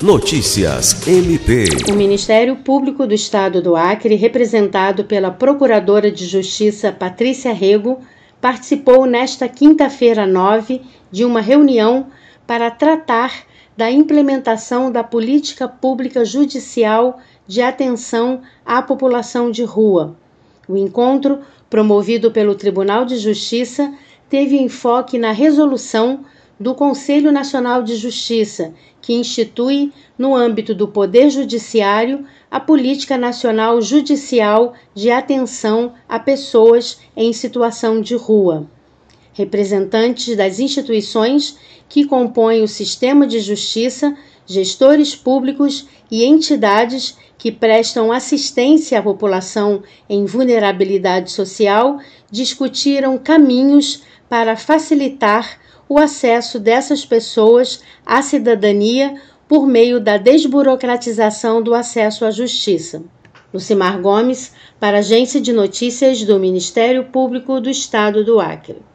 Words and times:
Notícias 0.00 1.08
MP. 1.08 1.64
O 1.90 1.94
Ministério 1.96 2.54
Público 2.54 3.04
do 3.04 3.12
Estado 3.12 3.60
do 3.60 3.74
Acre, 3.74 4.14
representado 4.14 5.02
pela 5.02 5.28
Procuradora 5.28 6.08
de 6.08 6.24
Justiça 6.24 6.92
Patrícia 6.92 7.52
Rego, 7.52 7.98
participou 8.40 9.06
nesta 9.06 9.48
quinta-feira 9.48 10.24
9 10.24 10.82
de 11.10 11.24
uma 11.24 11.40
reunião 11.40 12.06
para 12.46 12.70
tratar 12.70 13.44
da 13.76 13.90
implementação 13.90 14.92
da 14.92 15.02
política 15.02 15.66
pública 15.66 16.24
judicial 16.24 17.18
de 17.44 17.60
atenção 17.60 18.42
à 18.64 18.80
população 18.80 19.50
de 19.50 19.64
rua. 19.64 20.14
O 20.68 20.76
encontro, 20.76 21.40
promovido 21.68 22.30
pelo 22.30 22.54
Tribunal 22.54 23.04
de 23.04 23.16
Justiça, 23.16 23.92
teve 24.30 24.56
enfoque 24.62 25.18
na 25.18 25.32
resolução 25.32 26.24
do 26.58 26.74
Conselho 26.74 27.30
Nacional 27.30 27.82
de 27.82 27.94
Justiça, 27.94 28.74
que 29.00 29.12
institui, 29.12 29.92
no 30.18 30.34
âmbito 30.34 30.74
do 30.74 30.88
Poder 30.88 31.30
Judiciário, 31.30 32.24
a 32.50 32.58
Política 32.58 33.16
Nacional 33.16 33.80
Judicial 33.80 34.74
de 34.94 35.10
Atenção 35.10 35.94
a 36.08 36.18
Pessoas 36.18 37.00
em 37.16 37.32
Situação 37.32 38.00
de 38.00 38.16
Rua. 38.16 38.66
Representantes 39.38 40.36
das 40.36 40.58
instituições 40.58 41.56
que 41.88 42.04
compõem 42.04 42.60
o 42.60 42.66
sistema 42.66 43.24
de 43.24 43.38
justiça, 43.38 44.16
gestores 44.44 45.14
públicos 45.14 45.86
e 46.10 46.24
entidades 46.24 47.16
que 47.38 47.52
prestam 47.52 48.10
assistência 48.10 48.98
à 48.98 49.02
população 49.02 49.84
em 50.10 50.24
vulnerabilidade 50.24 51.30
social 51.30 52.00
discutiram 52.28 53.16
caminhos 53.16 54.02
para 54.28 54.56
facilitar 54.56 55.60
o 55.88 55.98
acesso 55.98 56.58
dessas 56.58 57.06
pessoas 57.06 57.80
à 58.04 58.20
cidadania 58.22 59.22
por 59.46 59.68
meio 59.68 60.00
da 60.00 60.16
desburocratização 60.16 61.62
do 61.62 61.74
acesso 61.74 62.24
à 62.24 62.32
justiça. 62.32 63.04
Lucimar 63.54 64.02
Gomes, 64.02 64.52
para 64.80 64.96
a 64.96 64.98
Agência 64.98 65.40
de 65.40 65.52
Notícias 65.52 66.24
do 66.24 66.40
Ministério 66.40 67.04
Público 67.04 67.60
do 67.60 67.70
Estado 67.70 68.24
do 68.24 68.40
Acre. 68.40 68.87